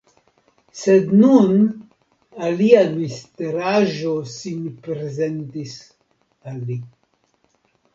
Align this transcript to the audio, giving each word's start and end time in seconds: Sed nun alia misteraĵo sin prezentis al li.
Sed 0.77 1.11
nun 1.23 1.53
alia 2.49 2.81
misteraĵo 2.95 4.17
sin 4.35 4.67
prezentis 4.91 5.81
al 6.53 6.63
li. 6.73 6.85